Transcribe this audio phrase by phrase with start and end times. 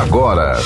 [0.00, 0.56] agora.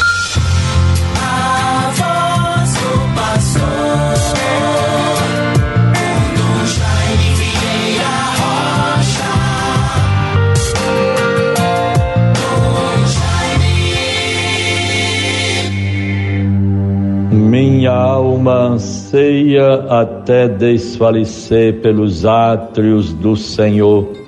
[17.30, 24.27] Minha alma anseia até desfalecer pelos átrios do Senhor.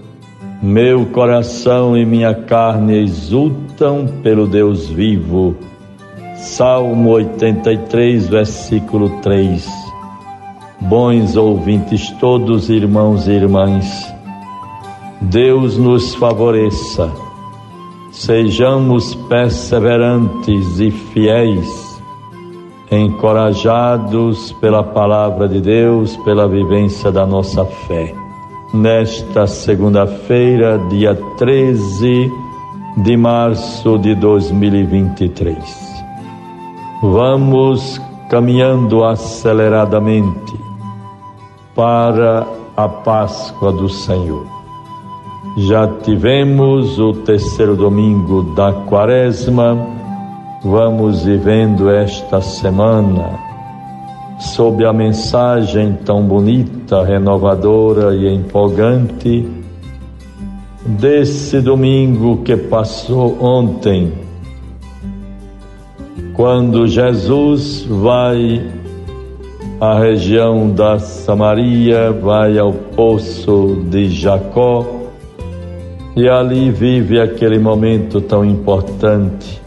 [0.62, 5.56] Meu coração e minha carne exultam pelo Deus vivo.
[6.36, 9.66] Salmo 83, versículo 3.
[10.78, 14.14] Bons ouvintes todos, irmãos e irmãs,
[15.22, 17.10] Deus nos favoreça,
[18.12, 21.90] sejamos perseverantes e fiéis
[22.90, 28.19] encorajados pela palavra de Deus, pela vivência da nossa fé.
[28.72, 32.30] Nesta segunda-feira, dia 13
[32.98, 35.56] de março de 2023,
[37.02, 40.54] vamos caminhando aceleradamente
[41.74, 44.46] para a Páscoa do Senhor.
[45.56, 49.76] Já tivemos o terceiro domingo da Quaresma
[50.62, 53.49] vamos vivendo esta semana
[54.40, 59.46] sob a mensagem tão bonita, renovadora e empolgante
[60.84, 64.12] desse domingo que passou ontem,
[66.32, 68.66] quando Jesus vai
[69.78, 74.86] à região da Samaria, vai ao poço de Jacó
[76.16, 79.60] e ali vive aquele momento tão importante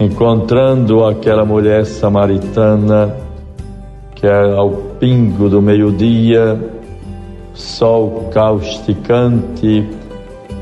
[0.00, 3.23] encontrando aquela mulher samaritana
[4.24, 6.58] que é ao pingo do meio-dia,
[7.52, 9.86] sol causticante,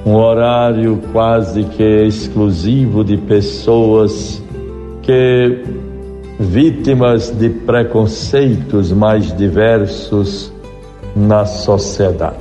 [0.04, 4.42] um horário quase que exclusivo de pessoas
[5.02, 5.62] que
[6.40, 10.52] vítimas de preconceitos mais diversos
[11.14, 12.34] na sociedade.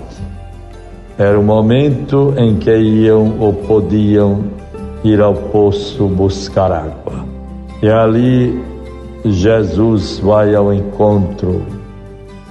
[1.19, 4.43] Era o momento em que iam ou podiam
[5.03, 7.23] ir ao poço buscar água.
[7.79, 8.70] E ali
[9.23, 11.61] Jesus vai ao encontro.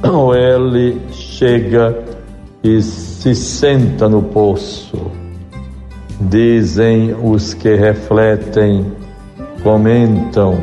[0.02, 1.98] Ou ele chega
[2.62, 4.98] e se senta no poço.
[6.20, 8.86] Dizem os que refletem,
[9.62, 10.58] comentam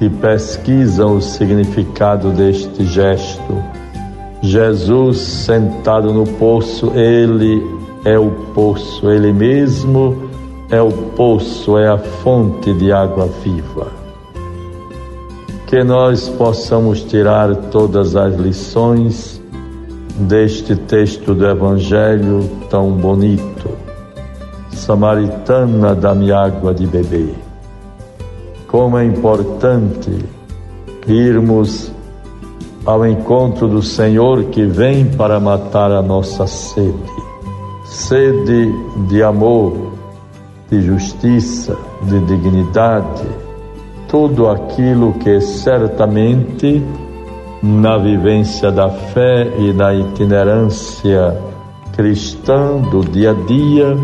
[0.00, 3.62] e pesquisam o significado deste gesto.
[4.42, 7.62] Jesus sentado no poço, ele
[8.04, 10.30] é o poço, ele mesmo
[10.70, 14.01] é o poço, é a fonte de água viva.
[15.72, 19.42] Que nós possamos tirar todas as lições
[20.28, 23.70] deste texto do Evangelho tão bonito.
[24.68, 27.34] Samaritana, dá-me água de beber.
[28.68, 30.10] Como é importante
[31.06, 31.90] irmos
[32.84, 36.92] ao encontro do Senhor que vem para matar a nossa sede,
[37.86, 38.70] sede
[39.08, 39.94] de amor,
[40.70, 43.24] de justiça, de dignidade,
[44.12, 46.84] tudo aquilo que certamente
[47.62, 51.34] na vivência da fé e na itinerância
[51.96, 53.96] cristã do dia a dia,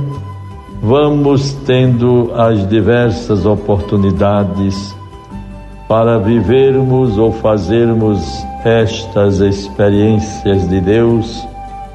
[0.82, 4.96] vamos tendo as diversas oportunidades
[5.86, 8.18] para vivermos ou fazermos
[8.64, 11.46] estas experiências de Deus,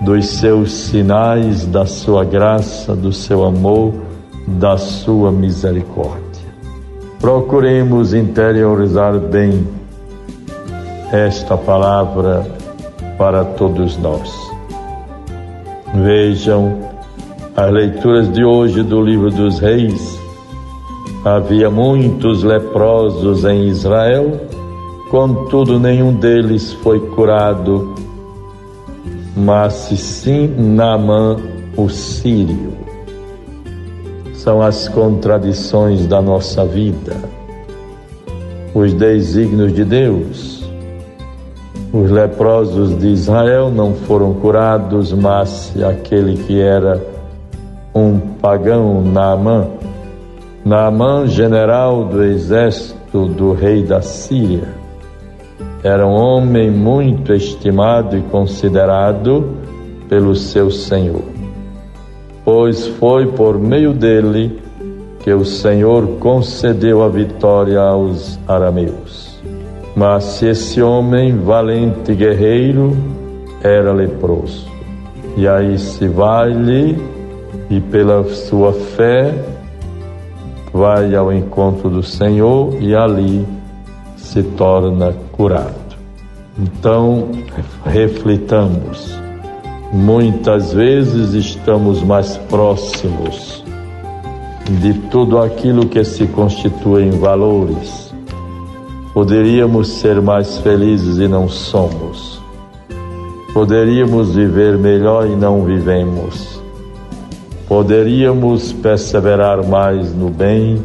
[0.02, 3.92] dos seus sinais, da sua graça, do seu amor
[4.46, 6.23] da sua misericórdia.
[7.24, 9.66] Procuremos interiorizar bem
[11.10, 12.46] esta palavra
[13.18, 14.30] para todos nós.
[16.04, 16.80] Vejam
[17.56, 20.20] as leituras de hoje do livro dos Reis.
[21.24, 24.42] Havia muitos leprosos em Israel,
[25.10, 27.96] contudo nenhum deles foi curado,
[29.34, 31.38] mas sim Naamã,
[31.78, 32.84] o sírio
[34.44, 37.16] são as contradições da nossa vida,
[38.76, 40.70] os desígnios de Deus.
[41.94, 47.02] Os leprosos de Israel não foram curados, mas aquele que era
[47.96, 49.68] um pagão, Naamã,
[50.66, 54.74] Naamã, general do exército do rei da Síria,
[55.82, 59.56] era um homem muito estimado e considerado
[60.10, 61.33] pelo seu senhor
[62.44, 64.60] pois foi por meio dele
[65.20, 69.42] que o Senhor concedeu a vitória aos arameus.
[69.96, 72.96] Mas se esse homem valente guerreiro
[73.62, 74.68] era leproso,
[75.38, 76.98] e aí se vai-lhe
[77.70, 79.34] e pela sua fé
[80.74, 83.46] vai ao encontro do Senhor e ali
[84.18, 85.84] se torna curado.
[86.58, 87.30] Então,
[87.86, 89.23] reflitamos.
[89.94, 93.64] Muitas vezes estamos mais próximos
[94.82, 98.12] de tudo aquilo que se constitui em valores.
[99.14, 102.42] Poderíamos ser mais felizes e não somos.
[103.54, 106.60] Poderíamos viver melhor e não vivemos.
[107.68, 110.82] Poderíamos perseverar mais no bem,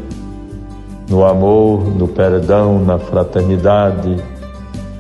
[1.08, 4.16] no amor, no perdão, na fraternidade,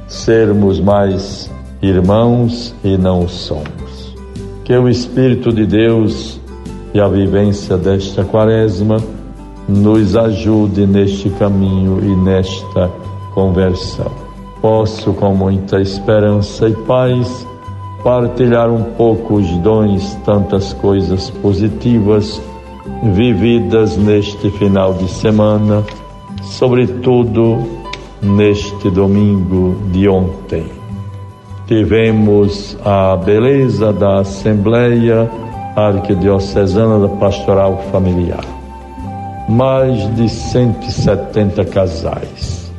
[0.06, 1.50] sermos mais
[1.82, 3.87] irmãos e não somos.
[4.68, 6.38] Que o Espírito de Deus
[6.92, 8.98] e a vivência desta quaresma
[9.66, 12.92] nos ajude neste caminho e nesta
[13.32, 14.12] conversão.
[14.60, 17.46] Posso, com muita esperança e paz,
[18.04, 22.38] partilhar um pouco os dons, tantas coisas positivas
[23.14, 25.82] vividas neste final de semana,
[26.42, 27.56] sobretudo
[28.20, 30.77] neste domingo de ontem.
[31.68, 35.30] Tivemos a beleza da Assembleia
[35.76, 38.44] Arquidiocesana da Pastoral Familiar.
[39.48, 42.72] Mais de 170 casais,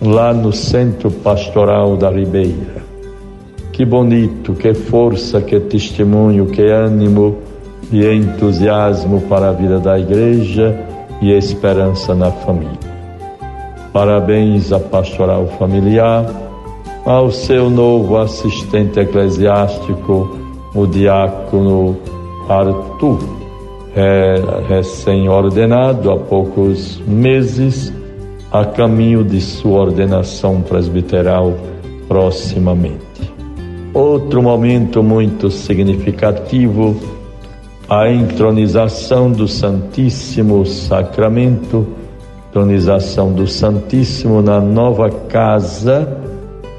[0.00, 2.82] lá no Centro Pastoral da Ribeira
[3.72, 7.38] que bonito, que força, que testemunho, que ânimo
[7.90, 10.78] e entusiasmo para a vida da igreja
[11.20, 12.92] e esperança na família.
[13.92, 16.26] Parabéns à pastoral familiar,
[17.04, 20.38] ao seu novo assistente eclesiástico,
[20.74, 21.96] o diácono
[22.48, 23.18] Arthur,
[24.68, 27.92] recém-ordenado há poucos meses,
[28.50, 31.54] a caminho de sua ordenação presbiteral
[32.06, 33.02] proximamente.
[33.92, 36.96] Outro momento muito significativo,
[37.88, 41.86] a entronização do Santíssimo Sacramento,
[42.48, 46.22] entronização do Santíssimo na nova casa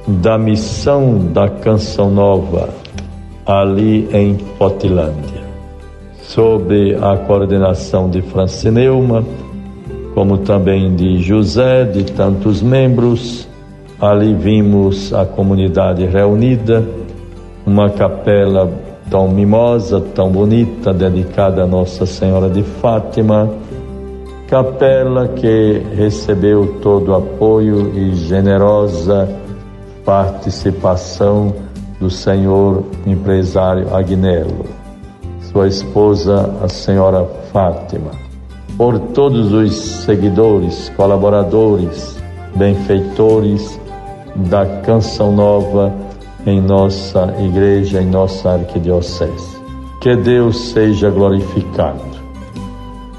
[0.08, 2.70] da missão da Canção Nova,
[3.46, 5.44] ali em Potilândia.
[6.22, 9.24] Sob a coordenação de Francineuma,
[10.14, 13.48] como também de José, de tantos membros,
[14.00, 16.84] ali vimos a comunidade reunida
[17.66, 18.70] uma capela
[19.10, 23.50] tão mimosa, tão bonita, dedicada a Nossa Senhora de Fátima,
[24.48, 29.43] capela que recebeu todo o apoio e generosa
[30.06, 31.54] participação
[32.00, 34.66] do senhor empresário Agnello,
[35.52, 38.12] sua esposa, a senhora Fátima,
[38.78, 42.18] por todos os seguidores, colaboradores,
[42.56, 43.80] benfeitores
[44.36, 45.94] da Canção Nova
[46.46, 49.62] em nossa igreja, em nossa arquidiocese.
[50.02, 52.02] Que Deus seja glorificado.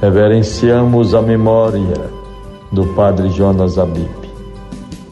[0.00, 2.10] Reverenciamos a memória
[2.70, 4.24] do Padre Jonas Abib.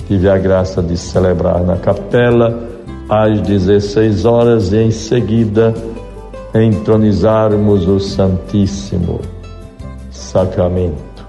[0.07, 2.69] Tive a graça de celebrar na capela
[3.09, 5.75] às 16 horas e em seguida
[6.55, 9.21] entronizarmos o Santíssimo
[10.11, 11.27] Sacramento.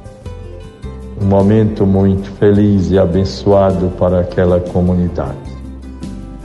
[1.21, 5.37] Um momento muito feliz e abençoado para aquela comunidade.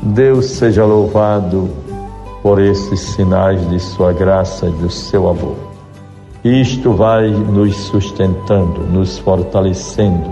[0.00, 1.68] Deus seja louvado
[2.42, 5.56] por esses sinais de sua graça e do seu amor.
[6.44, 10.30] Isto vai nos sustentando, nos fortalecendo,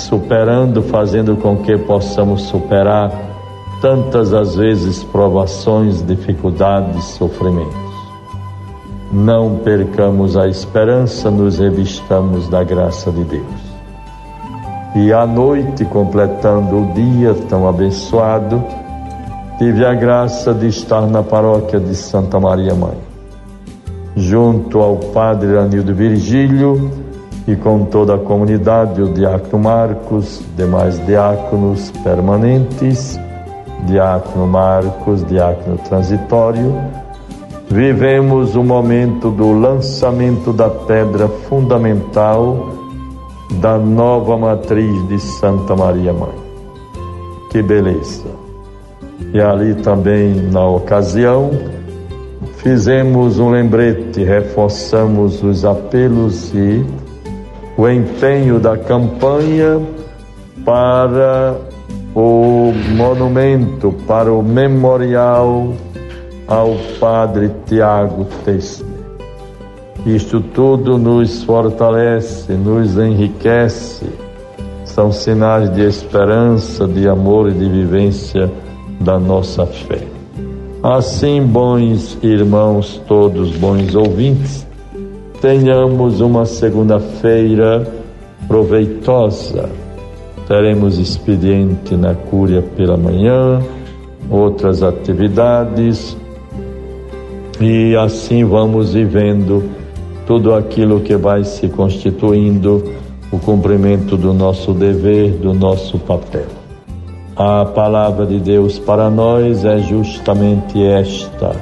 [0.00, 3.10] superando, fazendo com que possamos superar
[3.80, 7.90] tantas as vezes provações, dificuldades, sofrimentos.
[9.12, 13.70] Não percamos a esperança, nos revistamos da graça de Deus.
[14.94, 18.62] E à noite, completando o dia tão abençoado,
[19.58, 22.96] tive a graça de estar na paróquia de Santa Maria Mãe,
[24.16, 26.90] junto ao padre Anildo Virgílio
[27.50, 33.18] e com toda a comunidade, o diácono Marcos, demais diáconos permanentes,
[33.86, 36.72] diácono Marcos, diácono transitório,
[37.68, 42.68] vivemos o momento do lançamento da pedra fundamental
[43.60, 46.34] da nova matriz de Santa Maria Mãe.
[47.50, 48.28] Que beleza!
[49.34, 51.50] E ali também, na ocasião,
[52.58, 56.84] fizemos um lembrete, reforçamos os apelos e
[57.80, 59.80] o empenho da campanha
[60.66, 61.56] para
[62.14, 65.72] o monumento, para o memorial
[66.46, 68.90] ao Padre Tiago Teixeira.
[70.04, 74.04] Isto tudo nos fortalece, nos enriquece,
[74.84, 78.50] são sinais de esperança, de amor e de vivência
[79.00, 80.02] da nossa fé.
[80.82, 84.66] Assim, bons irmãos, todos bons ouvintes,
[85.40, 87.86] tenhamos uma segunda-feira
[88.46, 89.68] proveitosa.
[90.46, 93.62] Teremos expediente na Cúria pela manhã,
[94.28, 96.16] outras atividades,
[97.60, 99.62] e assim vamos vivendo
[100.26, 102.82] tudo aquilo que vai se constituindo
[103.30, 106.46] o cumprimento do nosso dever, do nosso papel.
[107.36, 111.52] A palavra de Deus para nós é justamente esta.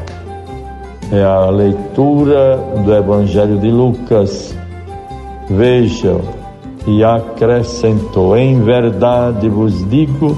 [1.11, 4.55] É a leitura do Evangelho de Lucas.
[5.49, 6.21] Vejam,
[6.89, 10.37] e acrescentou: Em verdade vos digo,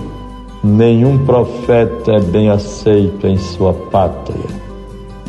[0.63, 4.47] nenhum profeta é bem aceito em sua pátria.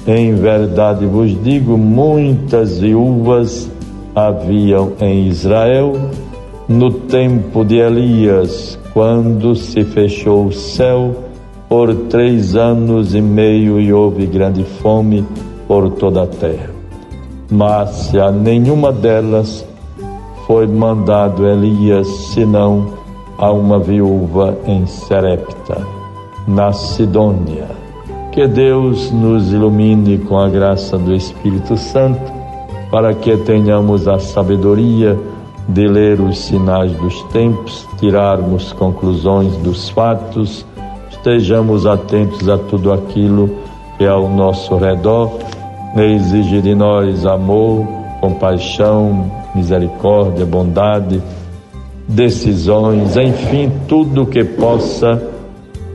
[0.07, 3.69] Em verdade vos digo, muitas viúvas
[4.15, 5.93] haviam em Israel
[6.67, 11.15] no tempo de Elias, quando se fechou o céu
[11.71, 15.25] por três anos e meio e houve grande fome
[15.69, 16.69] por toda a terra.
[17.49, 19.65] Mas a nenhuma delas
[20.45, 22.89] foi mandado Elias, senão
[23.37, 25.81] a uma viúva em Serepta,
[26.45, 27.69] na Sidônia.
[28.33, 32.33] Que Deus nos ilumine com a graça do Espírito Santo,
[32.91, 35.17] para que tenhamos a sabedoria
[35.69, 40.65] de ler os sinais dos tempos, tirarmos conclusões dos fatos,
[41.21, 43.55] estejamos atentos a tudo aquilo
[43.95, 45.37] que é ao nosso redor,
[45.95, 47.85] exige de nós amor,
[48.19, 51.21] compaixão, misericórdia, bondade,
[52.07, 55.21] decisões, enfim, tudo que possa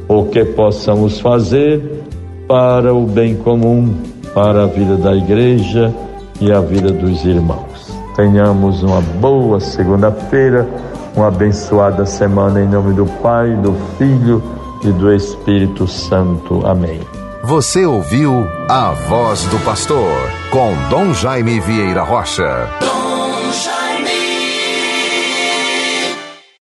[0.06, 2.04] ou que possamos fazer
[2.46, 3.96] para o bem comum,
[4.32, 5.92] para a vida da igreja
[6.40, 7.92] e a vida dos irmãos.
[8.14, 10.68] Tenhamos uma boa segunda-feira,
[11.16, 14.40] uma abençoada semana em nome do Pai, do Filho
[14.82, 16.66] e do Espírito Santo.
[16.66, 17.00] Amém.
[17.44, 20.10] Você ouviu a voz do pastor
[20.50, 22.68] com Dom Jaime Vieira Rocha.